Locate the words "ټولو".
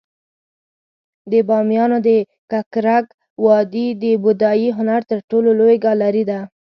5.29-5.49